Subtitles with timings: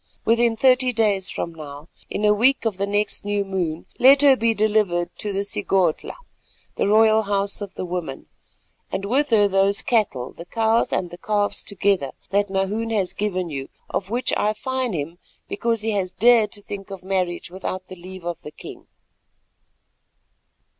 [0.25, 4.35] Within thirty days from now, in the week of the next new moon, let her
[4.35, 6.15] be delivered to the Sigodhla,
[6.73, 8.25] the royal house of the women,
[8.91, 13.51] and with her those cattle, the cows and the calves together, that Nahoon has given
[13.51, 17.85] you, of which I fine him because he has dared to think of marriage without
[17.85, 18.87] the leave of the king."